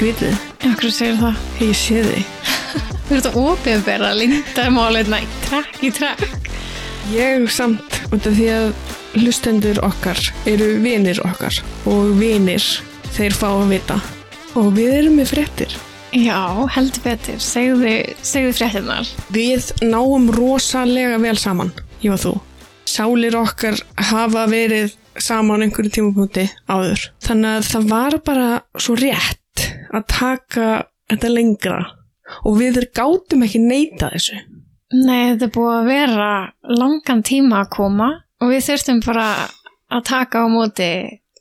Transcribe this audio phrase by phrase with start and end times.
[0.00, 0.36] Skrítið.
[0.64, 1.40] Akkur segir það.
[1.60, 2.28] Ég sé þig.
[3.04, 6.46] Þú ert að ofinbera lindamálina í trekk í trekk.
[7.12, 8.70] Ég samt, út af því að
[9.18, 10.16] hlustendur okkar
[10.48, 11.58] eru vinir okkar
[11.92, 12.64] og vinir
[13.12, 13.98] þeir fá að vita
[14.56, 15.74] og við erum með fréttir.
[16.16, 16.40] Já,
[16.78, 17.36] heldur betur.
[17.44, 17.92] Segðu,
[18.24, 19.10] segðu fréttinnar.
[19.36, 22.32] Við náum rosalega vel saman, ég og þú.
[22.88, 23.76] Sálir okkar
[24.14, 27.04] hafa verið saman einhverju tímapunkti áður.
[27.28, 28.48] Þannig að það var bara
[28.80, 29.39] svo rétt
[29.94, 30.66] að taka
[31.10, 31.78] þetta lengra
[32.46, 34.36] og við gátum ekki neyta þessu.
[34.94, 36.28] Nei, þetta er búið að vera
[36.80, 38.08] langan tíma að koma
[38.40, 39.26] og við þurftum bara
[39.90, 40.90] að taka á móti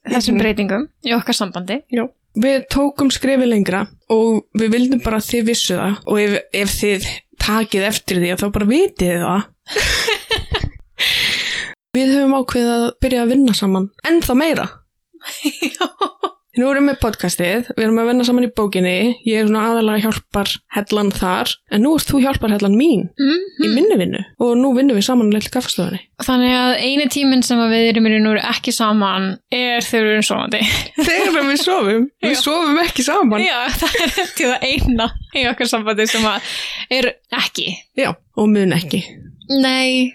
[0.10, 0.42] þessum Mhm.
[0.42, 1.76] breytingum í okkar sambandi.
[1.94, 2.04] Já.
[2.40, 6.70] Við tókum skrifi lengra og við vildum bara að þið vissu það og ef, ef
[6.82, 7.04] þið
[7.40, 9.42] takið eftir því þá bara vitið það.
[11.98, 14.68] við höfum ákveðið að byrja að vinna saman ennþá meira.
[15.74, 15.88] Já.
[16.58, 18.94] Nú erum við podcastið, við erum að vinna saman í bókinni,
[19.30, 23.46] ég er svona aðalega hjálpar hellan þar, en nú ert þú hjálpar hellan mín Mm
[23.60, 26.00] í minni vinnu og nú vinnum við saman leitt kaffastofunni.
[26.24, 30.08] Þannig að eini tíminn sem við erum í raun og veru ekki saman er þegar
[30.08, 30.62] við erum sofandi.
[31.10, 33.44] Þegar við sofum, við sofum ekki saman.
[33.46, 36.30] Já, það er eftir það eina í okkar sambandi sem
[36.98, 37.12] er
[37.44, 37.68] ekki.
[38.00, 39.04] Já, og mun ekki.
[39.50, 40.10] Nei,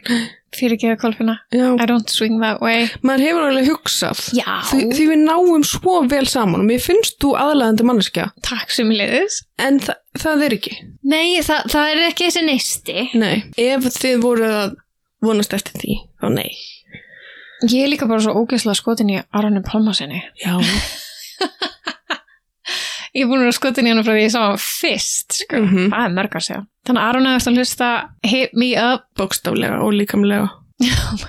[0.59, 1.35] fyrir ekki að kolfina.
[1.55, 2.87] I don't swing that way.
[3.03, 4.23] maður hefur alveg hugsað.
[4.71, 8.91] Því, því við náum svo vel saman og mér finnst þú aðlæðandi manneskja Takk sem
[8.95, 9.41] liðis.
[9.59, 10.75] en þa það er ekki.
[11.11, 13.07] Nei, það, það er ekki þessi neisti.
[13.19, 14.77] Nei, ef þið voruð að
[15.25, 16.51] vonast eftir því, þá nei.
[17.65, 20.21] Ég er líka bara svo ógeðslega skotin í Aronu Pálmasinni.
[20.43, 20.59] Já,
[23.15, 25.61] Ég er búin að skotin í hann frá því ég sá hann fyrst, sko.
[25.63, 25.91] Mhm.
[25.93, 26.63] Það er mörg að segja.
[26.85, 27.91] Þannig að Aron hefði að hlusta
[28.27, 29.05] Hit Me Up.
[29.17, 30.49] bókstaflega og líkamlega.
[30.85, 31.25] oh.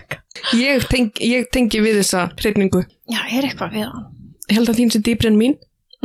[0.58, 2.82] Ég, teng, ég tengi við þessa hreyfningu.
[3.10, 4.10] Já, er eitthvað við hann.
[4.50, 5.56] Ég held að þín sé dýpri en mín,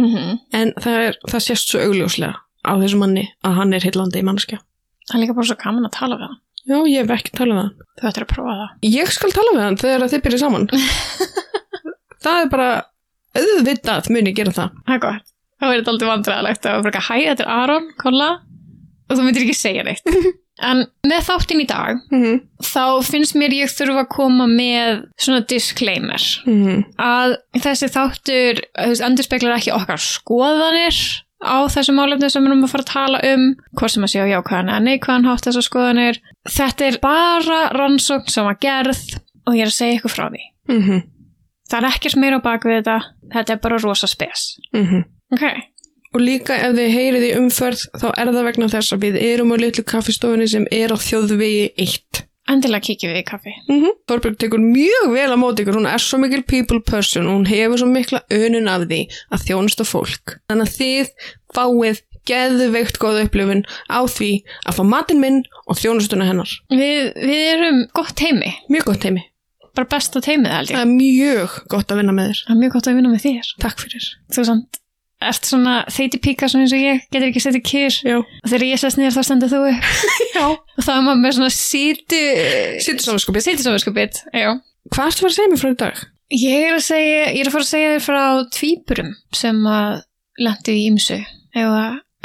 [0.00, 4.22] Mm en það, er, það sést svo augljóslega á þessu manni að hann er heillandi
[4.24, 4.60] manneskja.
[5.08, 6.38] Það er líka bara svo gaman að tala við hann.
[6.70, 7.88] Já, ég hef ekki talað við hann.
[8.00, 8.70] Þú ættir að prófa það.
[8.94, 10.66] Ég skal tala við hann þegar þið byrja saman.
[12.24, 12.68] það er bara
[13.40, 14.80] auðvitað muni gera það.
[14.86, 15.29] Það er gott.
[15.60, 18.30] Þá er þetta aldrei vandræðalegt að vera hæ, þetta er Aron, kolla.
[19.10, 20.06] Og þú myndir ekki segja neitt.
[20.60, 22.40] En með þáttinn í dag Mm -hmm.
[22.60, 26.22] þá finnst mér ég þurfa að koma með svona disclaimer.
[26.44, 32.72] Mm að þessi þáttur endurspeglar ekki okkar skoðanir á þessu málefni sem við erum að
[32.74, 36.20] fara að tala um hvort sem að sé á jákvæðan eða neikvæðan hátt þessar skoðanir.
[36.44, 39.00] Þetta er bara rannsókn sem var gerð
[39.46, 40.44] og ég er að segja ykkur frá því.
[40.84, 41.00] -hmm.
[41.70, 42.98] það er ekkert meira á bak við þetta.
[43.32, 44.58] Þetta er bara rosa spes.
[44.72, 45.04] Mm
[45.34, 45.44] ok,
[46.10, 49.52] Og líka ef þið heyrið í umferð þá er það vegna þess að við erum
[49.54, 52.22] á litlu kaffistofunni sem er á þjóðvegi 1.
[52.50, 53.92] endilega kíkjum við í kaffi Mm -hmm.
[54.10, 57.46] Þorbjörg tekur mjög vel á móti ykkur, hún er svo mikil people person og hún
[57.46, 60.34] hefur svo mikla önun af því að þjónusta fólk.
[60.50, 61.06] Þannig að þið
[61.54, 64.30] fáið geðveikt góða upplifun á því
[64.66, 66.50] að fá matinn minn og þjónustuna hennar.
[66.70, 69.22] við, við erum gott heimi Mjög gott heimi.
[69.76, 72.38] bara besta teimið held ég Það er mjög gott að vinna með þér.
[72.46, 74.04] það er mjög gott að vinna með þér Takk fyrir.
[74.34, 74.80] þú samt
[75.20, 78.80] ert svona þeiti píka svona eins og ég getur ekki setið kýr og þegar ég
[78.80, 79.60] sest niður þá stendur þú
[80.46, 81.52] og þá er maður með svona
[83.04, 83.46] samanskupið.
[83.46, 84.50] síti samanskupið já
[84.90, 85.98] Hvað ertu að fara að segja mér frá í dag?
[86.30, 88.22] Ég er að segja, ég er að fara að segja þér frá
[88.56, 89.98] tvíburum sem að
[90.40, 90.86] lendi í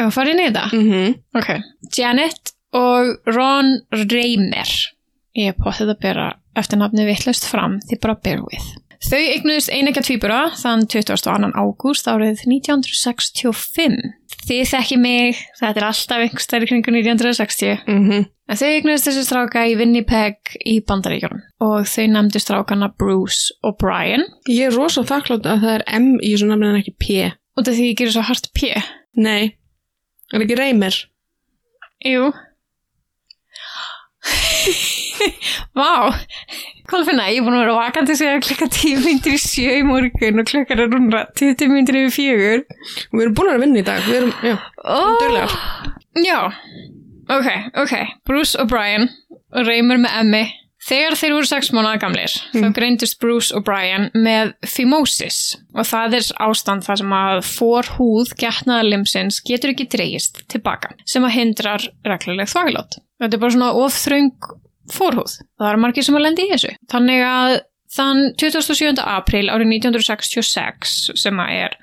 [0.07, 0.65] að fara inn í þetta.
[0.71, 1.15] Mm -hmm.
[1.41, 1.49] Ok.
[1.97, 4.71] Janet og Ron Raymer.
[5.35, 8.69] Ég er potið að bera eftir nafni vittlust fram því bara bear with.
[9.05, 11.51] Þau eignuðist einekja tvíbura þann 22.
[11.53, 13.99] ágúst árið 1965.
[14.45, 17.83] Þið þekki mig, þetta er alltaf einhverstæri kringu 1960.
[17.85, 18.25] Mm -hmm.
[18.49, 23.77] En þau eignuðist þessi stráka í Winnipeg í Bandaríkjunum og þau nefndu strákana Bruce og
[23.81, 27.31] Brian Ég er rosa þakklátt að það er M í þessu nafni en ekki P.
[27.57, 28.73] út af því ég gerir svo hart P.
[29.17, 29.55] Nei.
[30.33, 30.97] Er ekki Reymir?
[32.05, 32.29] Jú.
[35.75, 36.13] Vá,
[36.89, 40.41] Kolfinna, ég er búin að vera vakandi sér klukka 10 myndir í sjö í morgun
[40.41, 42.65] og klukkar er rúnra 20 myndir yfir fjögur.
[43.11, 44.03] Við erum búin að vinna í dag.
[44.05, 44.57] Við erum, já.
[44.83, 45.15] Oh.
[45.21, 45.55] Duglegar.
[46.25, 46.39] Já,
[47.37, 47.49] ok,
[47.81, 47.95] ok.
[48.29, 49.09] Bruce og Brian
[49.55, 50.43] og Reymur með Emmy.
[50.85, 56.19] Þegar þeir voru sex mánuða gamlir, þá greindust Bruce og Brian með phimosis og það
[56.19, 62.53] er ástand þar sem að forhúð getnaðalimsins getur ekki dreigist tilbaka sem að hindrar regluleg
[62.53, 62.99] þvaglót.
[63.21, 64.49] Þetta er bara svona ofþröng
[64.93, 65.39] forhúð.
[65.59, 66.75] Það er margir sem að lendi í þessu.
[66.91, 67.57] Þannig að
[67.95, 68.93] þann 27.
[69.01, 71.77] april árið 1966 sem að er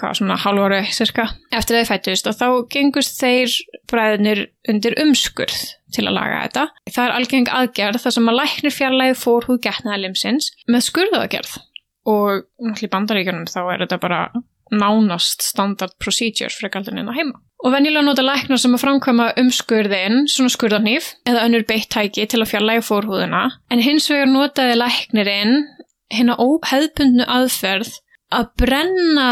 [0.00, 3.54] hvað svona hálfári cirka eftir að þið fættust og þá gengust þeir
[3.90, 5.58] bræðinir undir umskurð
[5.94, 6.66] til að laga þetta.
[6.94, 11.56] Það er algeng aðgerð þar sem að læknir fjarlægi fórhúð getnaðalimsins með skurðaðgerð
[12.10, 14.20] og náttúrulega í bandaríkjunum þá er þetta bara
[14.70, 17.38] nánast standard procedure frekar en inn á heima.
[17.60, 22.40] Og venjulega nota læknar sem að framkvæma umskurðin, svona skurðarnýf, eða önnur beitt tæki til
[22.40, 25.56] að fjarlæga fórhúðuna, en hins vegar notaði læknirinn
[26.10, 27.92] hérna óheðbundnu aðferð
[28.32, 29.28] að brenna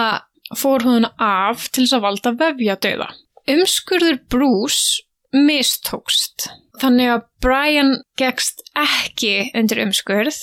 [0.56, 3.08] fórhúðuna af til þess að valda vefja döða.
[3.48, 6.50] Umskurður Bruce mistókst.
[6.78, 10.38] Þannig að Brian gegst ekki undir umskurð,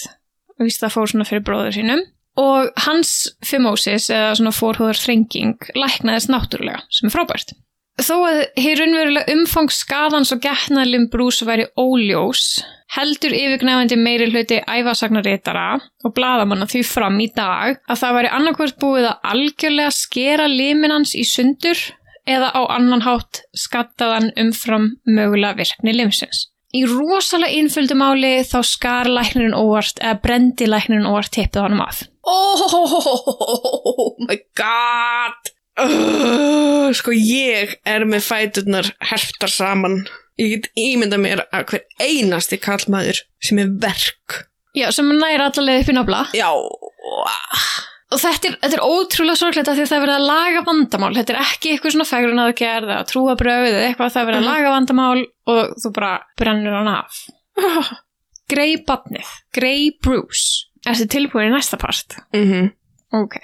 [0.57, 2.03] og víst það fór svona fyrir bróður sínum,
[2.39, 3.11] og hans
[3.45, 7.55] phimosis eða svona fórhúðar þrenging læknaðist náttúrulega, sem er frábært.
[7.95, 12.59] Þó að hér raunverulega umfang skadans og getnaðlim brús væri óljós,
[12.91, 18.81] heldur yfirgnefandi meiri hluti æfasagnaritara og bladamanna því fram í dag að það væri annarkvært
[18.83, 21.79] búið að algjörlega skera liminans í sundur
[22.27, 26.49] eða á annan hátt skattaðan umfram mögulega virkni limsins.
[26.75, 32.01] Í rosalega innföldu máli þá skar læknirinn óvart eða brendi læknirinn óvart tippið honum að.
[32.25, 40.01] Oh my god uh, Sko ég er með fæturnar herftar saman
[40.41, 44.41] Ég get ímynda mér að hver einasti kallmaður sem er verk
[44.75, 46.17] Já, sem næri allavega upp í nafla.
[46.35, 50.25] Já Og þetta er, þetta er ótrúlega sorglegt af því að það er verið að
[50.29, 51.09] laga vandamál.
[51.15, 54.27] Þetta er ekki eitthvað svona fægrun að gerða eða trúa bröð eða eitthvað það er
[54.29, 54.51] verið að Mhm.
[54.51, 55.23] laga vandamál
[55.55, 57.21] og þú bara brennur hann af.
[58.51, 60.67] Grey badnið, Grey Bruce.
[60.85, 62.17] Ertu tilbúin í næsta part?
[62.33, 62.73] mm -hmm.
[63.15, 63.37] Ok.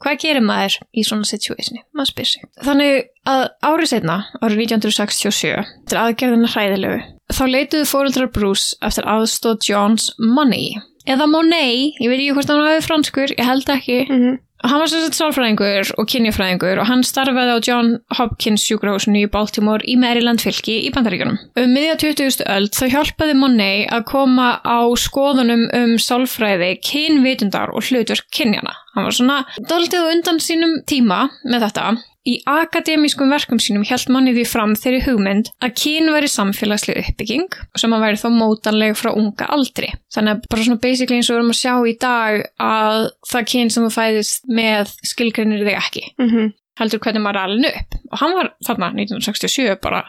[0.00, 1.82] Hvað gerir maður í svona situationi?
[1.92, 2.44] Maður spyr sig.
[2.64, 7.00] Þannig að árið setna, árið 1967, til aðgerðina hræðilegu,
[7.36, 10.80] þá leituðu fóreldrar Bruce eftir aðstóð Johns Money.
[11.06, 14.06] Eða Monet, ég veit ekki hvort hann hafi franskur, ég held ekki.
[14.08, 19.30] Mm Hann var sagt sálfræðingur og kynjafræðingur og hann starfaði á John Hopkins sjúkrahúsinu í
[19.32, 21.38] Baltimore í Maryland fylki í Bandaríkjunum.
[21.56, 22.44] Um miðja 20.
[22.44, 28.76] öld þá hjálpaði Monet að koma á skoðunum um sálfræði, kynvitundar og hlutverk kynjana.
[28.94, 29.40] Hann var svona
[29.70, 31.94] daldið undan sínum tíma með þetta.
[32.28, 37.46] Í akademískum verkum sínum held manni því fram þeirri hugmynd að kyn væri samfélagsleg uppbygging
[37.80, 39.88] sem að væri þá mótanleg frá unga aldri.
[40.12, 43.48] Þannig að bara svona basically eins og við erum að sjá í dag að það
[43.54, 46.04] kyn sem þú fæðist með skilgreinir þig ekki.
[46.20, 46.52] -hmm.
[46.80, 47.98] Heldur hvernig maður er alveg upp.
[48.12, 50.04] Og hann var þarna 1967 bara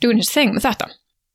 [0.00, 0.92] doing his thing með þetta.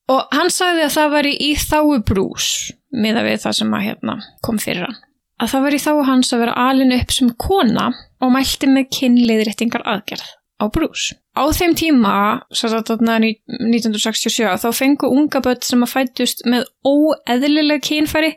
[0.08, 2.48] Og hann sagði að það væri í þáu brús
[2.92, 4.98] miða við það sem að hérna kom fyrir hann.
[5.42, 7.86] Að það væri í þáu hans að vera alin upp sem kona
[8.24, 10.32] og mælti með kynleiðréttingar aðgerð
[10.64, 11.12] á brús.
[11.36, 12.16] Á þeim tíma,
[12.54, 18.34] svo að þarna 1967, þá fengu unga börn sem að fættust með óeðlilega kynfæri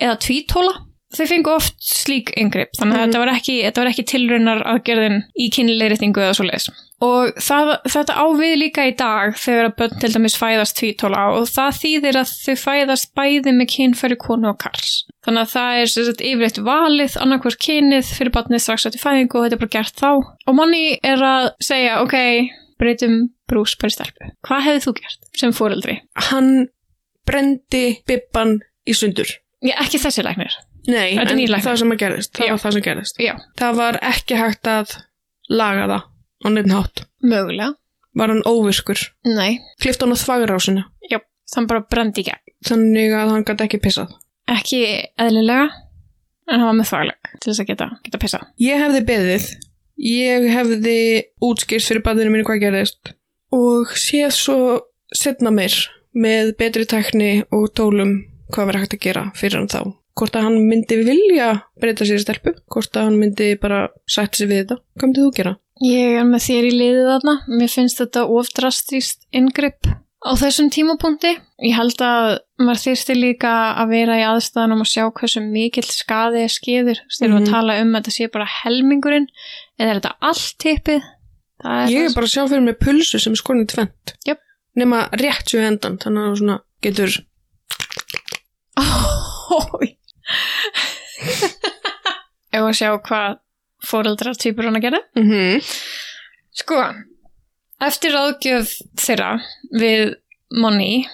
[0.00, 0.72] eða tvítóla.
[1.10, 3.10] Þau fengu oft slík yngripp, þannig að Mhm.
[3.10, 3.54] þetta var ekki,
[3.90, 6.70] ekki tilraunar aðgerðin í kynleiðréttingu eða svo leiðis.
[7.00, 11.46] Og það, þetta ávið líka í dag þegar að börn til dæmis fæðast tvítóla og
[11.48, 14.90] það þýðir að þau fæðast bæði með kynfæri konu og karls.
[15.24, 19.46] Þannig að það er sagt, yfirleitt valið annarkvort kynið fyrir barnið strax eftir fæðingu og
[19.46, 20.10] þetta er bara gert þá.
[20.44, 22.16] Og manni er að segja, ok,
[22.80, 23.16] breytum
[23.48, 24.30] brús í stelpu.
[24.44, 25.96] Hvað hefði þú gert sem fóreldri?
[26.28, 26.52] Hann
[27.28, 28.58] brendi bibban
[28.88, 29.28] í sundur
[29.60, 30.54] Já, ekki þessi læknir.
[30.88, 31.28] Nei, en
[31.60, 32.52] það sem að gerist Það Já.
[32.54, 34.94] var það sem gerist Já, Það var ekki hægt að
[35.52, 36.06] laga það
[36.44, 37.04] á neitt hátt.
[37.22, 37.74] Mögulega.
[38.18, 40.88] Var hann óviskur Nei, Klift hann á þvagrásina?
[41.06, 41.20] Já,
[41.52, 42.42] þann bara brendi gegn.
[42.66, 44.16] Þannig að hann gæti ekki pissað.
[44.50, 44.80] Ekki
[45.20, 45.68] eðlilega,
[46.50, 48.40] en hann var með þvægleg til þess að geta, geta pissa.
[48.60, 49.46] Ég hefði beðið.
[50.00, 50.98] Ég hefði
[51.44, 53.14] útskýrt fyrir bandinu mínu hvað gerðist.
[53.54, 54.58] Og séð svo
[55.14, 55.74] setna meir
[56.10, 58.16] Með betri tekni og tólum
[58.50, 59.82] Hvað verið hægt að gera fyrir hann þá.
[60.18, 64.50] Hvort að hann myndi vilja breyta sér stelpu Hvort að hann myndi bara sætta sig
[64.50, 64.78] við þetta.
[64.98, 65.52] Hvað myndið þú gera?
[65.80, 67.34] Ég er með þér í liðið þarna.
[67.48, 69.88] Mér finnst þetta ofdrastríst ingripp
[70.20, 71.30] á þessum tímapunkti.
[71.64, 72.26] Ég held að
[72.60, 77.00] maður þyrsti líka að vera í aðstæðanum og sjá hversu mikill skaði er skeður.
[77.08, 77.40] Þegar við Mhm.
[77.46, 79.28] að tala um að þetta sé bara helmingurinn
[79.80, 81.02] eða er þetta allt tippið?
[81.64, 84.38] Það Ég er það bara að sjá fyrir mig pulsu sem er skorin tvent Jöp.
[84.76, 87.10] Nema rétt svo endan Þannig að þú svona getur
[89.50, 89.96] Ói.
[92.52, 93.38] Ef að sjá hvað
[93.86, 95.00] fóreldrar týpur hann að gera?
[95.16, 95.70] mm -hmm.
[96.60, 96.80] Sko,
[97.80, 99.40] eftir ráðgjöf þeirra
[99.72, 100.16] við
[100.50, 101.06] Money,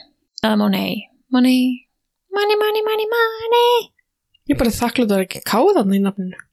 [0.43, 1.87] eða Monet, Money,
[2.33, 3.93] Money, Money, Money, Money,
[4.47, 6.47] Ég bara þakklátt að það er ekki káð þarna í nafninu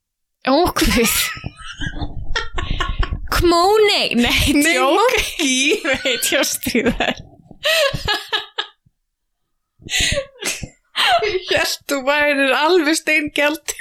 [0.49, 1.13] ókvið.
[3.33, 4.53] Kmónei, nei,
[5.43, 5.85] ég
[6.37, 7.21] að stríða þær.
[11.23, 13.73] Ég held þú værir alveg steingjald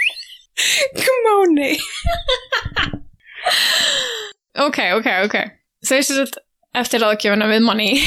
[1.03, 1.73] Kmáni
[4.63, 5.37] Ok, ok, ok.
[5.83, 6.37] Þau sem sagt
[6.77, 8.03] eftir ráðgjöfuna við Money,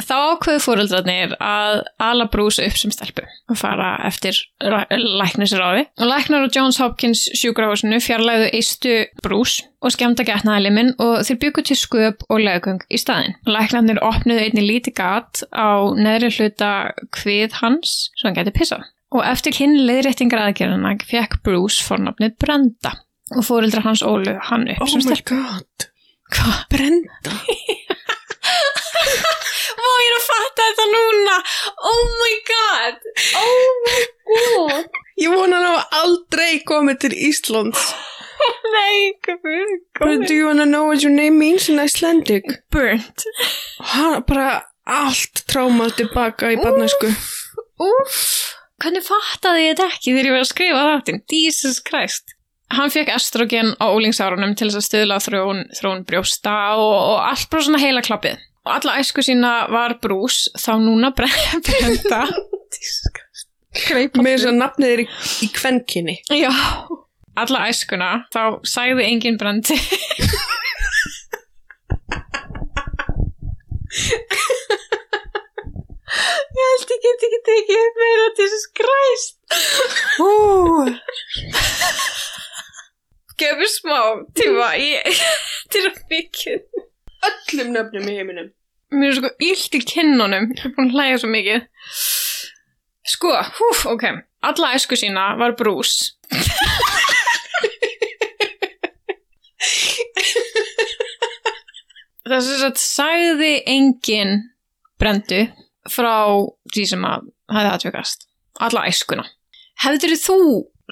[0.00, 5.84] Þá ákveðu fóreldrarnir að ala Bruce upp sem stelpu og fara eftir læknisráði.
[6.00, 8.94] Og læknar á Johns Hopkins sjúkrahúsinu fjarlæðu eistu
[9.24, 13.36] Bruce og skemmta getnaðaliminn og þeir byggu til sköp og leðgöng í staðin.
[13.48, 16.72] Læknarnir opnuðu einni líti gat á neðri hluta
[17.20, 18.88] hvið hans svo hann geti pissað.
[19.10, 22.92] Og eftir hinn leiðréttingar aðgerðana fekk Bruce fornafnið Brenda
[23.34, 25.34] og fóreldrar hans ólu hann upp Oh sem my stelpu.
[25.38, 25.88] god.
[26.30, 26.60] Hvað?
[26.70, 27.34] Brenda.
[29.80, 31.36] Má ég er að fatta þetta núna?
[31.90, 32.96] Oh my god!
[33.40, 34.98] Oh my god!
[35.20, 37.82] Ég vona hann hafa aldrei komið til Íslands.
[38.74, 39.42] Nei, hvað
[39.98, 42.44] But do you wanna know what your name means in Icelandic?
[42.72, 43.26] Burnt.
[44.30, 47.10] Bara allt trámað tilbaka í barnæsku.
[47.84, 48.56] Úff.
[48.80, 51.18] Hvernig fattaði ég þetta ekki þegar ég var að skrifa þáttinn?
[51.36, 52.36] Jesus Christ.
[52.70, 57.18] Hann fekk estrogen á ólingsárunum til þess að stuðla á þróun, þróun brjósta og, og
[57.26, 58.38] allt bara svona heila klappið.
[58.68, 61.30] Og alla æsku sína var brús, þá núna bre-
[61.66, 62.22] brenda.
[63.90, 65.08] Með þess að nafnið er í,
[65.44, 66.16] í kvenkinni.
[66.38, 66.52] Já,
[67.42, 69.76] alla æskuna, þá sagði engin brendi.
[76.10, 79.34] Ég held ég get ekki tekið upp meira til þess skræst.
[83.40, 84.00] Gefur smá
[84.36, 85.20] tíma ég
[85.72, 86.60] til að mikið.
[87.30, 88.48] Öllum nöfnum í heiminum.
[88.90, 91.60] Mér er sko illt í kinnunum, ég er búin að hlæja svo mikið.
[93.10, 94.04] Sko, húf, ok,
[94.50, 95.94] alla æsku sína var brús.
[102.30, 104.32] Þess að sagði engin
[105.00, 105.40] brendu
[105.90, 106.14] frá
[106.74, 108.26] því sem að hefði aðtökast.
[108.60, 109.24] Alla æskuna.
[109.84, 110.38] Hefður þú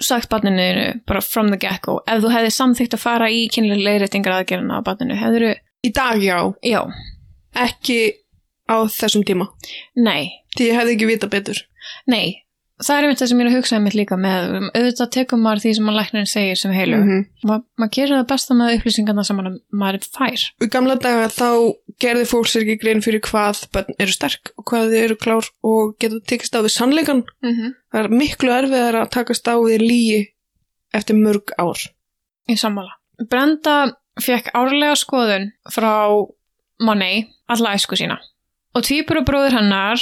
[0.01, 4.37] sagt barninu bara from the get-go ef þú hefði samþýtt að fara í kynlega leiðréttingar
[4.39, 5.17] aðgerðina á barninu?
[5.19, 5.49] Hefður
[5.87, 6.81] Í dag já, já,
[7.55, 7.99] ekki
[8.67, 9.47] á þessum tíma.
[9.95, 11.61] nei, Því ég hefði ekki vita betur.
[12.11, 12.43] Nei,
[12.79, 15.43] það er einmitt það sem ég er að hugsa einmitt líka með, um, auðvitað tekum
[15.43, 16.99] maður því sem að læknirinn segir sem heilu.
[16.99, 17.25] Mhm.
[17.51, 20.45] Ma, maður gerir það besta með upplýsingarna sem maður, maður fær.
[20.63, 21.51] Í gamla daga þá
[22.05, 23.65] gerði fólk sér ekki grein fyrir hvað
[23.99, 27.25] eru sterk og hvað þið eru klár og geta tekist á við sannleikan.
[27.43, 27.77] Mm -hmm.
[27.93, 30.21] Það er miklu erfiðar að takast á við lígi
[30.95, 31.79] eftir mörg ár.
[32.49, 32.95] Í sammála.
[33.29, 36.27] Brenda fekk árlega skoðun frá
[36.81, 38.19] Money alla æsku sína.
[38.77, 39.99] Og tvíbura bróður hennar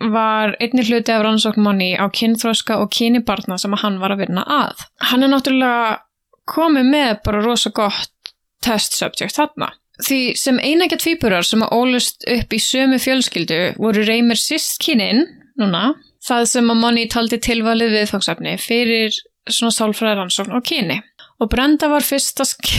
[0.00, 4.24] var einnig hluti af rannsókn Money á kynþróska og kyni barna sem hann var að
[4.24, 4.86] vinna að.
[5.10, 6.00] Hann er náttúrulega
[6.48, 8.32] komið með bara rosa gott
[8.64, 9.72] test subject þarna.
[10.00, 15.26] Því sem einægja tvíburar sem að ólust upp í sömu fjölskyldu voru reymir systkinin,
[15.60, 15.92] núna,
[16.24, 19.12] það sem að Money taldi tilvalið viðfangsefni fyrir
[19.50, 21.00] svona sálfræði rannsókn og kyni.
[21.40, 22.72] Og Brenda var fyrsta sk...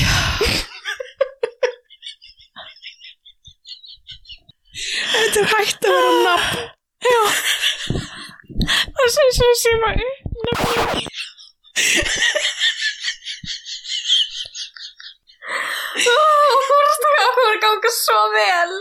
[5.12, 6.70] Þetta er hægt að vera nafn.
[8.98, 10.12] Það sé svo sé maður
[16.02, 16.18] Þú
[16.68, 18.74] fórst að það að ganga svo vel.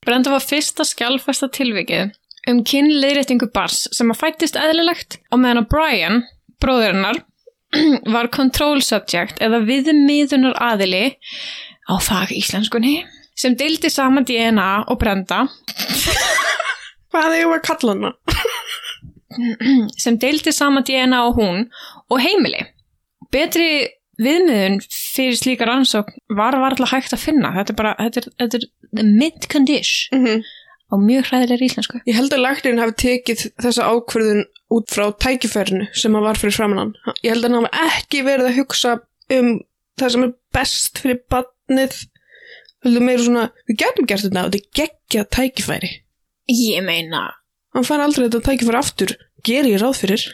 [0.00, 2.10] Brenda var fyrsta skjálfesta tilvikið
[2.50, 6.22] um kynleiðréttingu bars sem að fættist eðlilegt og meðan að Brian,
[6.62, 7.20] bróðurinnar,
[8.14, 11.16] var control subject eða viðmiðunar aðili
[11.90, 13.00] á fag íslenskunni
[13.38, 15.46] sem deildi saman DNA og Brenda
[17.10, 18.12] Hvað eigum við að kalla hana?
[20.02, 21.64] sem deildi saman DNA og hún
[22.10, 22.60] og heimili.
[23.34, 23.70] Betri
[24.20, 27.52] viðmiðun fyrir slíka rannsókn var varla hægt að finna.
[27.56, 30.42] Þetta er bara, þetta er, þetta er the mint condition Mm -hmm.
[30.90, 32.00] Á mjög hræðilegri íslensku.
[32.06, 34.44] Ég held að læknirinn hafi tekið þessa ákvörðun
[34.74, 36.94] út frá tækifærinu sem að var fyrir framann.
[37.22, 38.94] Ég held að hann hafi ekki verið að hugsa
[39.38, 39.50] um
[40.00, 41.98] það sem er best fyrir barnið.
[42.84, 45.90] Heldur meira svona, við getum gert þetta og þetta er geggja tækifæri.
[46.50, 47.26] Ég meina,
[47.70, 49.12] Hann fær aldrei þetta tækifæri aftur,
[49.46, 50.24] ger ég ráð fyrir.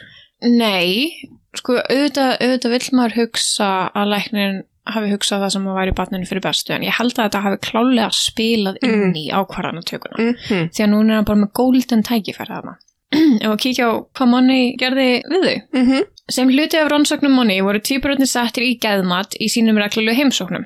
[0.41, 1.11] nei,
[1.57, 4.63] sko auðvitað, auðvitað vill maður hugsa að læknirinn
[4.95, 7.61] hafi hugsað það sem að væri barninu fyrir bestu en ég held að þetta hafi
[7.67, 10.19] klálega spilað inn í ákvarðanatökuna.
[10.19, 10.69] Mm -hmm.
[10.73, 12.77] því að núna er hann bara með golden tækifæri þarna.
[13.43, 15.57] Ef að kíkja á hvað Money gerði við þau.
[15.79, 20.65] Mm Sem hluti af rannsóknum Money voru týpuröndin settir í geðmat í sínum reglulegu heimsóknum.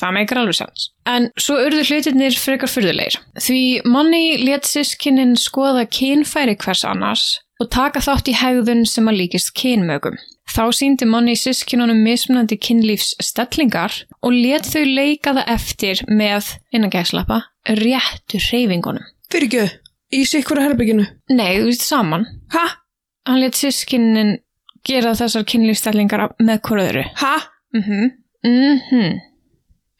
[0.00, 0.86] Það meikar alveg sens.
[1.08, 3.18] En svo urðu hlutirnir frekar fyrðulegir.
[3.36, 7.26] Því Money let sískinin skoða kynfæri hvers annars
[7.60, 10.18] og taka þátt í hegðun sem að líkist kynmögum.
[10.46, 17.40] Þá síndi Money sískinunum mismunandi kynlífsstellingar og let þau leika það eftir með, innan gæslappa,
[17.66, 19.04] réttu reyfingunum.
[19.32, 19.64] Fyrir ekki,
[20.14, 21.06] í sikvara herbygginu.
[21.34, 22.26] Nei, þú veist saman.
[22.54, 22.66] Ha?
[23.26, 24.36] Hann let sískinin
[24.86, 27.04] gera þessar kynlífstellingar með hverju öðru.
[27.24, 27.34] Ha?
[27.74, 28.12] Mhm.
[28.46, 29.20] Mhm.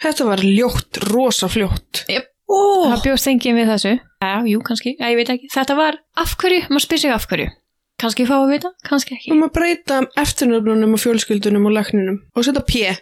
[0.03, 2.05] Þetta var ljótt, rosa fljótt.
[2.09, 2.31] Jep.
[2.47, 3.93] Ó, Það bjóst enginn við þessu.
[4.23, 4.93] Já, jú, kannski.
[5.01, 5.49] Já, ég veit ekki.
[5.51, 7.27] Þetta var af hverju, maður spyr sig af
[8.01, 9.33] Kannski fá að vita, kannski ekki.
[9.33, 12.93] við maður breyta eftirnöfnunum og fjölskyldunum og lækninum og setja P.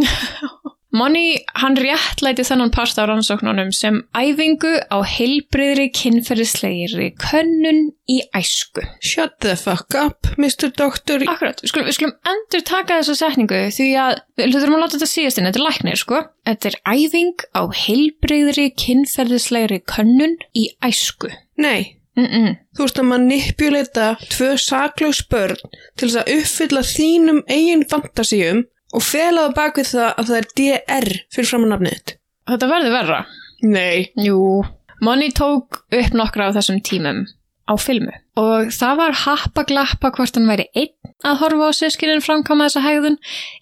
[0.90, 8.82] Money, hann réttlæti þennan part á rannsóknunum sem æfingu á heilbriðri kynferðislegri könnun í æsku.
[8.98, 10.72] Shut the fuck up, Mr.
[10.74, 11.22] Doctor.
[11.30, 14.96] Akkurat, við skulum, við skulum endur taka þessa setningu því að við þurfum að láta
[14.96, 16.24] þetta síðast inn, þetta er læknir, sko.
[16.50, 21.30] Þetta er æfing á heilbriðri kynferðislegri könnun í æsku.
[21.62, 22.54] Nei, Mm -mm.
[22.74, 25.56] þú veist að manipulita tvö saklaus börn
[25.96, 30.36] til þess að uppfylla þínum eigin fantasíum og fela það bak við það að það
[30.40, 32.16] er DR fyrir framanafnið þitt.
[32.50, 33.20] Þetta verður verra.
[33.62, 34.10] Nei.
[34.16, 34.64] Jú.
[35.00, 37.26] Money tók upp nokkra af þessum tímum
[37.70, 42.66] á filmu og það var happa-glappa hvort hann væri einn að horfa á sískinin framkama
[42.66, 43.18] þessa hegðun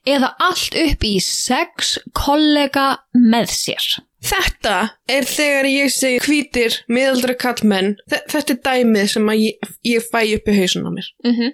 [0.08, 3.88] eða allt upp í sex kollega með sér.
[4.18, 7.92] Þetta er þegar ég segi hvítir miðaldra kallmenn.
[8.10, 11.06] Þe- Þetta er dæmið sem ég, ég fæ upp í hausun á mér.
[11.24, 11.52] Mm -hmm.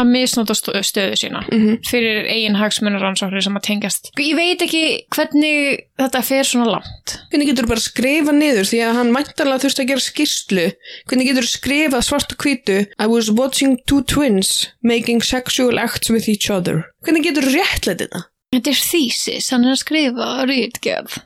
[0.00, 1.76] Að misnóta stö- stöðu sína Mhm.
[1.84, 4.10] fyrir eigin hagsmunaransóknir sem að tengjast.
[4.18, 7.18] Ég veit ekki hvernig þetta fer svona langt.
[7.30, 10.72] Hvernig getur þú bara skrifa niður því að hann mæntalega þurfti að gera skýrslu?
[11.06, 16.08] Hvernig getur þú skrifað svart og hvítu I was watching two twins making sexual acts
[16.10, 16.84] with each other.
[17.04, 18.24] Hvernig getur þú réttlega þetta?
[18.54, 21.18] Þetta er þýsis, hann er að skrifa rítgerð.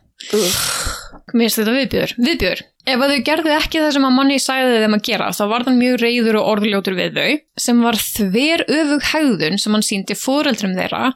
[1.35, 2.13] Mér finnst þetta viðbjör.
[2.23, 2.63] Viðbjör.
[2.85, 5.79] Ef þau gerðu ekki það sem að manni sæði þeim að gera, þá var hann
[5.81, 10.77] mjög reyður og orðljótur við þau, sem var þver öfug hegðun sem hann síndi fóreldrum
[10.77, 11.11] þeirra,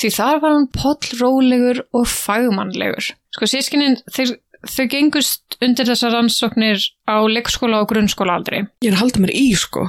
[0.00, 3.10] því þar var hann pollrólegur og fagmannlegur.
[3.34, 4.36] Sko, sískinin, þeir,
[4.68, 8.66] þau gengust undir þessar rannsóknir á leikskóla og grunnskóla aldrei.
[8.84, 9.88] Ég er að halda mér í, sko.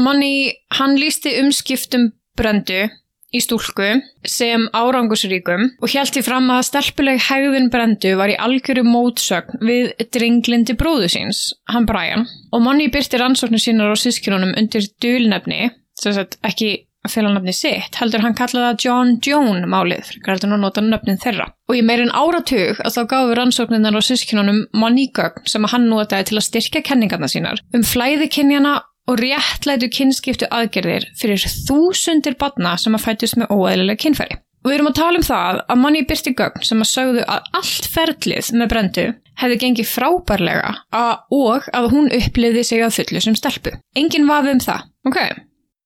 [0.00, 2.86] Manni, hann lísti umskiptum brendu
[3.34, 3.90] í stúlku
[4.28, 10.78] sem árangusríkum og hjælti fram að stelpuleg hegðun brendu var í algjöru mótsögn við drenglindi
[10.78, 12.26] bróðu síns, hann Brian.
[12.54, 17.52] Og Manni byrti rannsóknir sínar á sískinunum undir dulnefni, sem sagt ekki að fela nafni
[17.52, 21.50] sitt, heldur hann kallaði það John Joan málið, fyrir að nota nöfnin þeirra.
[21.68, 26.30] Og í meirinn áratug að þá gáfu rannsóknirnar á sískinunum Manni gögn sem hann notaði
[26.30, 28.78] til að styrkja kenningarna sínar um flæði kynjana
[29.10, 34.38] og réttlætu kynskiptu aðgerðir fyrir þúsundir badna sem að fætust með óeðlilega kynfæri.
[34.64, 37.50] Og við erum að tala um það að manni byrti gögn sem að sögðu að
[37.60, 39.06] allt ferlið með brendu
[39.40, 43.74] hefði gengið frábærlega að, og að hún uppliði sig að fullu sem stelpu.
[43.98, 44.86] Engin vafi um það.
[45.10, 45.20] Ok.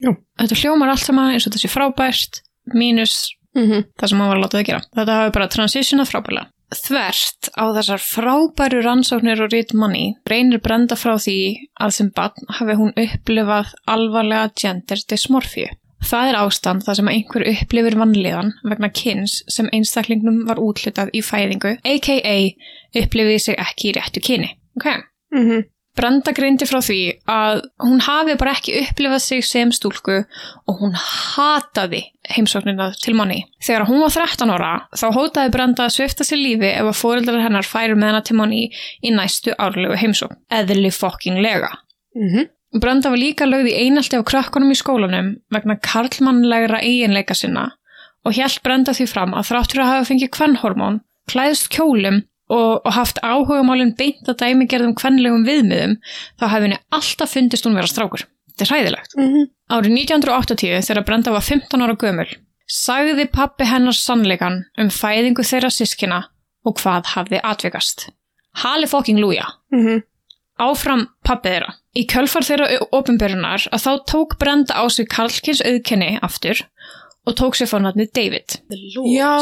[0.04, 0.14] Jú.
[0.38, 2.42] Þetta hljómar allt saman eins og þessi frábært
[2.76, 3.24] mínus
[3.56, 3.84] Mm -hmm.
[3.98, 4.82] það sem hann var að láta það gera.
[4.96, 6.46] Þetta hafi bara transitionað frábærlega.
[6.68, 11.38] Þvert á þessar frábæru rannsóknir og rít manni reynir brenda frá því
[11.80, 15.70] að sem barn hafi hún upplifað alvarlega gender dysmorfíu.
[16.08, 21.24] Það er ástand þar sem einhver upplifir vannlegan vegna kynns sem einstaklingnum var útlutað í
[21.24, 22.36] fæðingu, a.k.a.
[23.00, 24.52] upplifið sig ekki í réttu kyni.
[24.78, 24.86] Ok.
[25.34, 25.66] Mm -hmm.
[25.98, 26.98] Brenda greindi frá því
[27.32, 33.40] að hún hafi bara ekki upplifað sig sem stúlku og hún hataði heimsóknina til manni.
[33.64, 37.42] Þegar hún var 13 ára þá hótaði Brenda að svifta sér lífi ef að fóreldrar
[37.42, 38.68] hennar færi með hennar til manni
[39.02, 40.38] í næstu árlegu heimsókn.
[40.54, 41.72] Eðli fokking lega.
[42.14, 42.48] Mm -hmm.
[42.80, 47.70] Brenda var líka lögð í einaldi á krökkunum í skólanum vegna karlmannlegra eiginleika sinna
[48.26, 52.92] og hjælt Brenda því fram að þráttur að hafa fengið kvennhormón, klæðst kjólum og, og
[52.96, 55.96] haft áhugamálinn beint að dæmigerðum kvennlegum viðmiðum
[56.40, 58.26] þá hefði henni alltaf fundist hún vera strákur.
[58.48, 59.16] Þetta er hræðilegt.
[59.16, 59.48] Mm -hmm.
[59.70, 62.28] Árið 1980 þegar Brenda var 15 ára gömul
[62.68, 66.20] sagði pappi hennar sannleikan um fæðingu þeirra sískina
[66.68, 68.08] og hvað hafði atvikast.
[68.62, 69.46] Hali fokking lúja.
[69.72, 70.02] Mm -hmm.
[70.58, 71.74] Áfram pappi þeirra.
[71.96, 76.66] Í kjölfar þeirra ofinbörunar að þá tók Brenda á sig Karlkins auðkenni aftur
[77.26, 78.48] og tók sér fórnatnið David.
[79.16, 79.38] Já,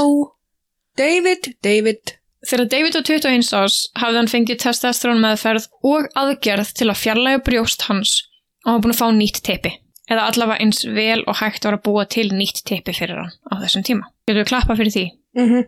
[0.97, 2.19] David, David.
[2.47, 7.43] Þegar David var 21 ás hafði hann fengið testosterón meðferð og aðgerð til að fjarlæga
[7.49, 8.21] brjóst hans
[8.63, 9.73] og hann var búin að fá nýtt teipi.
[10.07, 13.55] Eða allavega eins vel og hægt var að búa til nýtt teipi fyrir hann á
[13.65, 14.07] þessum tíma.
[14.29, 15.05] Getur við klappa fyrir því?
[15.39, 15.67] Mm -hmm.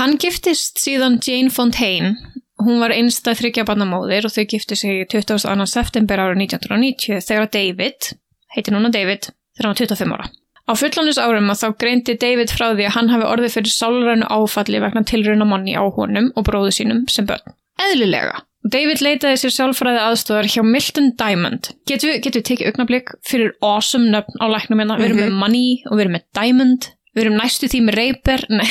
[0.00, 2.16] Hann giftist síðan Jane Fontaine.
[2.58, 5.66] Hún var einstað þryggjabarnamóðir og þau gifti sig 22.
[5.66, 8.18] september ára 1990 þegar David,
[8.54, 10.39] heiti núna David, þegar hann var 25 ára.
[10.70, 14.28] Á fullanus árum að þá greindi David frá því að hann hafi orðið fyrir sálrænu
[14.30, 17.56] áfalli vegna tilrauna manni á honum og bróðu sínum sem börn.
[17.80, 18.44] Eðlilega.
[18.70, 21.72] David leitaði sér sjálfræði aðstofar hjá Milton Diamond.
[21.88, 24.98] Getur við, getur við tekið augnablík fyrir awesome nöfn á læknum hérna?
[25.00, 26.90] Við erum með Money og við erum með Diamond.
[27.16, 28.46] Við erum næstu því með Raper.
[28.52, 28.68] Nei.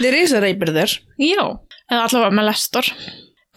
[0.00, 0.98] There is a raper there.
[1.20, 1.44] Já,
[1.90, 2.90] eða allavega með Lestor.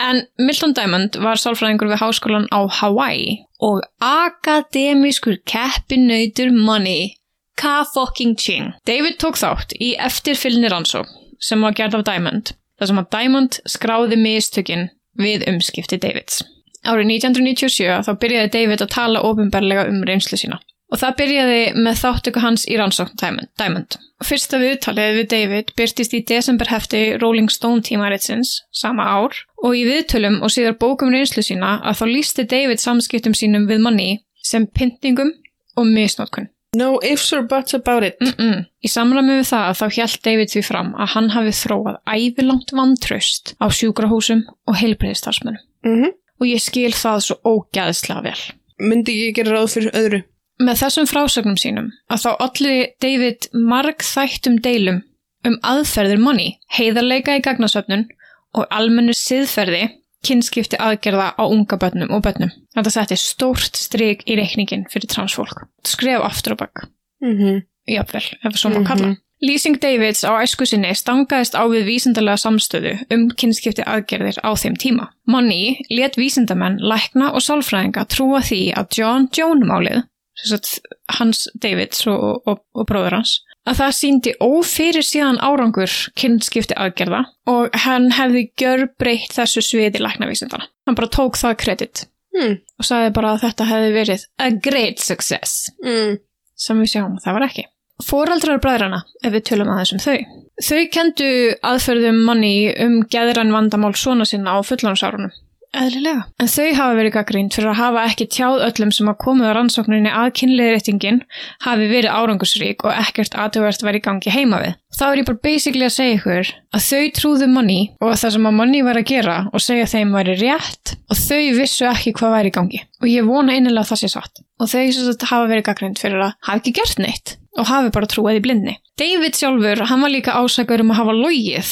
[0.02, 7.14] En Milton Diamond var sálfræðingur við háskólan á Hawaii og akademískur keppinautur money.
[7.62, 8.72] Ka fucking ching.
[8.90, 11.04] David tók þátt í eftirfylgni rannsó
[11.38, 12.56] sem var gerð af Diamond.
[12.82, 14.88] Það sem að Diamond skráði mistökin
[15.22, 16.42] við umskipti Davids.
[16.82, 20.58] Árið 1997 þá byrjaði David að tala ofinberlega um reynslu sína.
[20.92, 23.98] Og það byrjaði með þáttöku hans í rannsókn Diamond.
[24.26, 30.42] Fyrsta viðtalið við David byrtist í desemberhefti Rolling Stone tímaritsins sama ár og í viðtölum
[30.42, 34.10] og síðar bókum reynslu sína að þá lísti David samskiptum sínum við manni
[34.42, 35.32] sem pyntingum
[35.78, 36.50] og misnótkun.
[36.76, 38.16] No ifs or buts about it.
[38.22, 38.66] Mm -mm.
[38.86, 43.56] Í samræmi við það þá hjælt David því fram að hann hafi þróað ævilangt vantraust
[43.60, 45.62] á sjúkrahúsum og heilbreyðistarsmennum.
[45.84, 48.42] Mm Og ég skil það svo ógæðslega vel.
[48.80, 50.24] Myndi ég gera ráð fyrir öðru?
[50.60, 55.04] Með þessum frásögnum sínum að þá allir David marg þættum deilum
[55.46, 58.08] um aðferðir manni, heiðarleika í gagnasöfnun
[58.54, 62.52] og almennu siðferði kynskipti aðgerða á unga börnum og börnum.
[62.76, 65.66] Þetta setti stórt stryk í reikningin fyrir transfólk.
[65.88, 66.88] Skref aftur og bakk.
[67.24, 67.62] Mm -hmm.
[67.88, 69.08] Jafnvel, ef svo má kalla.
[69.08, 69.18] Mhm.
[69.42, 74.76] Lýsing Davids á æsku sinni stangaðist á við vísindalega samstöðu um kynskipti aðgerðir á þeim
[74.78, 75.08] tíma.
[75.26, 80.04] Money let vísindamenn, lækna og sálfræðinga trúa því að John Joan-málið,
[80.38, 80.80] sem sagt
[81.18, 87.26] hans Davids og, og, og bróður hans, að það síndi ófyrir síðan árangur kynskipti aðgerða
[87.52, 90.66] og hann hefði gjör breytt þessu sviði læknavísindana.
[90.88, 92.62] Hann bara tók það kredit Mm.
[92.80, 96.18] og sagði bara að þetta hefði verið a great success Mm.
[96.56, 97.66] sem við sjáum að það var ekki.
[98.02, 100.18] Fóraldrar bræðrana, ef við tölum aðeins um þau.
[100.64, 101.28] Þau kendu
[101.62, 105.30] aðferðum manni um geðran vandamál svona sinna á fullansárunum.
[105.72, 106.26] Eðlilega.
[106.36, 109.52] En þau hafa verið gaggrínt fyrir að hafa ekki tjáð öllum sem að komið á
[109.56, 111.22] rannsókninni að kynleiðréttingin
[111.64, 114.74] hafi verið árangursrík og ekkert aðtöfvert væri í gangi heima við.
[114.92, 118.50] Þá er ég bara basically að segja ykkur að þau trúðu manni og það sem
[118.50, 122.36] að manni var að gera og segja þeim væri rétt og þau vissu ekki hvað
[122.36, 122.82] væri í gangi.
[123.00, 124.44] Og ég vona einilega að það sé satt.
[124.60, 127.96] Og þau sem sagt hafa verið gaggrínt fyrir að hafa ekki gert neitt og hafi
[127.96, 128.76] bara trúið í blindni.
[129.00, 131.72] David sjálfur, hann var líka ásakaður um að hafa logið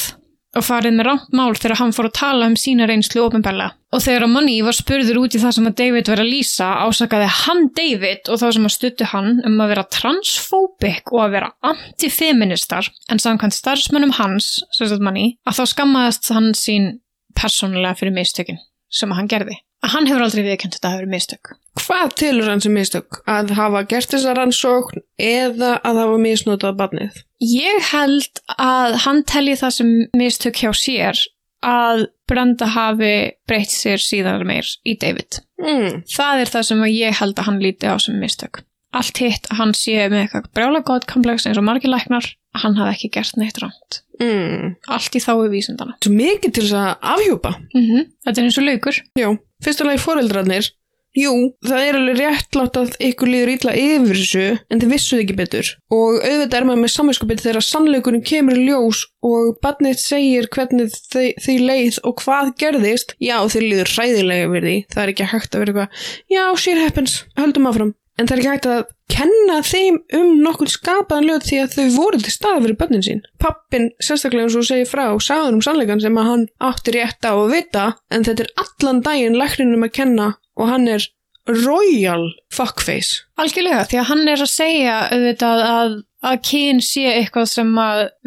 [0.56, 3.68] og farið með rámt mál þegar hann fór að tala um sína reynslu ofinbella.
[3.94, 6.68] Og þegar að Money var spurður út í það sem að David var að lýsa,
[6.86, 11.34] ásakaði hann David og þá sem að stuttu hann um að vera transfóbik og að
[11.36, 16.92] vera antifeministar, en samkvæmt starfsmönnum hans, sagt Money, að þá skammaðist hann sín
[17.38, 19.58] persónulega fyrir mistökin sem hann gerði.
[19.80, 21.52] Hann hefur aldrei viðkjönd þetta að hafa verið mistök.
[21.80, 23.20] Hvað tilur hann sem mistök?
[23.30, 27.20] Að hafa gert þessa rannsókn eða að hafa misnotað barnið?
[27.40, 31.22] Ég held að hann telji það sem mistök hjá sér
[31.64, 33.14] að Brenda hafi
[33.48, 35.40] breytt sér síðan meir í David.
[35.60, 36.02] Mm.
[36.08, 38.62] Það er það sem ég held að hann líti á sem mistök.
[38.96, 42.26] Allt hitt að hann sé með eitthvað brjála gott komplex eins og margir læknar,
[42.56, 44.00] að hann hafi ekki gert neitt rámt.
[44.20, 44.74] Mm.
[44.90, 45.94] Allt í þáu vísindana.
[46.02, 47.54] Svo mikið til þess að afhjúpa.
[47.76, 49.00] Mm Þetta er eins og laukur.
[49.16, 49.28] Já,
[49.64, 50.72] fyrsta lagi foreldrarnir.
[51.18, 51.32] Jú,
[51.66, 55.70] það er alveg réttlátt að ykkur líður illa yfir þessu en þið vissuð ekki betur.
[55.90, 60.94] Og auðvitað er maður með samvinskupið þegar sannleikurinn kemur í ljós og barnið segir hvernig
[61.10, 63.16] þau, þau leið og hvað gerðist.
[63.18, 64.76] Já, þið líður hræðilega yfir því.
[64.94, 67.92] Það er ekki hægt að vera eitthvað, já, shit happens, höldum áfram.
[68.20, 68.80] En það er ekki hægt að
[69.10, 73.22] kenna þeim um nokkur skapaðan lög því að þau voru til staða fyrir börnin sín.
[73.40, 77.32] Pappin, sérstaklega eins og segir frá, sagði um sannleikan sem að hann átti rétt á
[77.32, 80.28] að vita, en þetta er allan daginn lækninum að kenna
[80.60, 81.08] og hann er
[81.48, 83.24] royal fuckface.
[83.40, 85.96] Algjörlega, því að hann er að segja auðvitað að,
[86.30, 87.72] að kyn sé eitthvað sem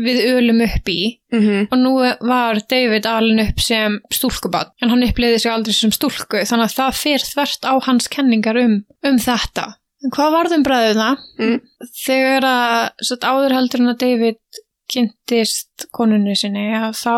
[0.02, 1.02] við ölum upp í
[1.34, 1.68] Mm -hmm.
[1.72, 1.94] og nú
[2.30, 6.76] var David alin upp sem stúlkubann en hann uppliði sig aldrei sem stúlku þannig að
[6.78, 9.74] það fer þvert á hans kenningar um, um þetta.
[10.12, 11.10] Hvað varðum bræðuna?
[11.40, 11.58] Mm.
[12.04, 14.62] Þegar að áður heldur en að David
[14.92, 17.16] kynntist konunni sinni að þá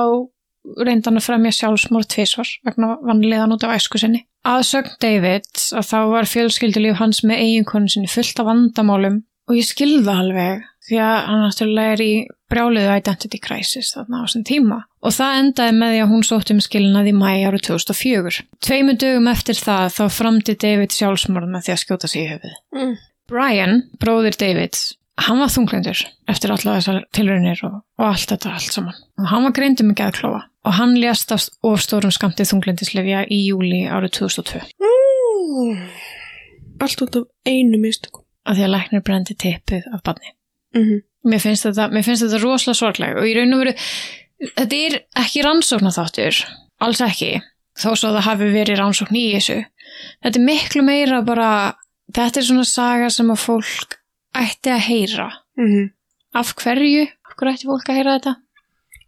[0.85, 4.23] reyndi hann að fremja sjálfsmór tvísvar vegna vanliðan út af æsku sinni.
[4.45, 9.19] Aðsögn David að þá var fjölskyldulíf hans með eiginkonu sinni fullt af vandamálum
[9.49, 12.13] og ég skilða alveg því að hann náttúrulega er í
[12.51, 16.51] brjáliðu identity crisis þarna á þessum tíma og það endaði með því að hún sótt
[16.53, 18.43] um skilnað í mæ árið 2004.
[18.65, 22.55] Tveimu dögum eftir það þá framdi David sjálfsmorð með því að skjóta sig í höfuð.
[22.75, 22.95] Mm.
[23.29, 24.83] Brian, bróðir Davids,
[25.17, 28.99] hann var þunglindur eftir alla þessar tilraunir og, og allt þetta allt saman.
[29.17, 33.41] Og hann var greindur með geðklófa og hann lést af of stórum skamtið þunglindislefja í
[33.47, 34.65] júli árið 2002
[35.55, 35.77] Mm.
[36.83, 38.23] Allt út af einu mistökum.
[38.45, 40.33] af því að læknir brendi tippið af barni.
[40.75, 40.99] Mm -hmm.
[41.25, 43.73] Mér finnst þetta, mér finnst þetta rosalega sorgleg og í raun og veru,
[44.51, 46.41] þetta er ekki rannsókn þáttur,
[46.85, 47.31] alls ekki,
[47.73, 49.59] þó svo það hafi verið rannsókn í þessu.
[50.21, 51.49] Þetta er miklu meira bara,
[52.13, 53.99] þetta er svona saga sem að fólk
[54.37, 55.29] ætti að heyra.
[55.57, 55.91] Mm -hmm.
[56.35, 57.07] Af hverju?
[57.25, 58.35] Af hverju ætti fólk að heyra þetta?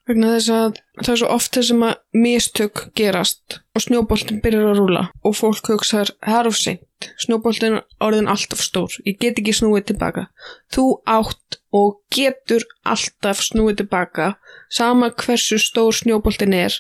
[0.07, 4.79] Vegna þess að það er svo oft þessum að mistök gerast og snjóboltin byrjar að
[4.79, 9.55] rúla og fólk hugsaður, það er of seint snjóboltin orðin alltaf stór ég get ekki
[9.57, 10.27] snúið tilbaka
[10.73, 14.33] þú átt og getur alltaf snúið tilbaka
[14.71, 16.75] sama hversu stór snjóboltin er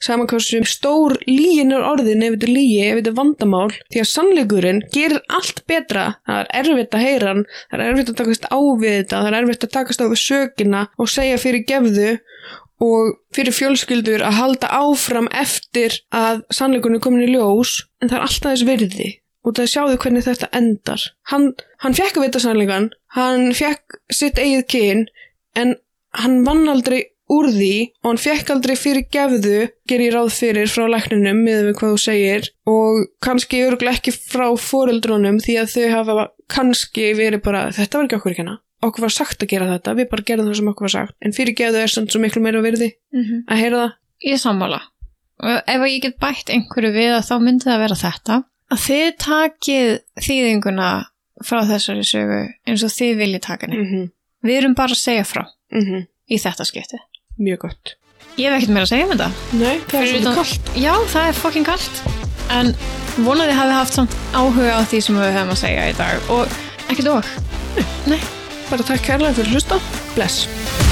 [0.00, 4.02] sama hversu stór lígin er orðin ef þetta er lígi, ef þetta er vandamál því
[4.02, 6.06] að sannleikurinn gerir allt betra.
[6.26, 9.30] Það er erfitt að heyra hann það er erfitt að takast á við þetta það
[9.30, 12.10] er erfitt að takast á við sökina og segja fyrir gefðu
[12.80, 18.16] og fyrir fjölskyldur að halda áfram eftir að sannleikunni er komin í ljós en það
[18.16, 19.10] er alltaf þess virði.
[19.40, 21.04] Og það sjáðu hvernig þetta endar.
[21.32, 21.46] Hann,
[21.80, 25.06] hann fekk að vita sannleikan hann fekk sitt eigið kyn
[25.58, 25.76] en
[26.20, 30.70] hann vann aldrei úr því og hann fekk aldrei fyrir gefðu ger ég ráð fyrir
[30.70, 35.76] frá lækninum með við hvað þú segir og kannski örgulega ekki frá foreldrónum því að
[35.76, 39.50] þau hafa kannski verið bara þetta var ekki okkur ekki hana okkur var sagt að
[39.52, 42.14] gera þetta, við bara gerðum það sem okkur var sagt en fyrir gefðu er samt
[42.14, 43.42] svo miklu meira virði mm -hmm.
[43.46, 44.80] að heyra það Ég sammála.
[45.40, 48.36] Ef ég get bætt einhverju við að þá myndi það vera þetta.
[48.70, 49.92] Að þið takið
[50.26, 50.88] þýðinguna
[51.44, 53.76] frá þessari sögu eins og þið viljið taka henni.
[53.76, 54.10] mm -hmm.
[54.42, 56.98] Við erum bara að segja frá Mm í þetta skipti.
[57.38, 57.96] mjög gott
[58.38, 59.30] Ég hef ekkert meira að segja um þetta.
[59.52, 62.02] Nei, það er svolítið kallt Já, það er fucking kallt.
[62.50, 62.74] En
[63.26, 66.30] vonaði hafi haft samt áhuga á því sem við höfum að segja í dag.
[66.30, 66.46] Og
[66.88, 67.24] ekkert og.
[68.10, 68.20] Nei.
[68.70, 69.80] bara takk kærlega fyrir að hlusta,
[70.14, 70.89] bless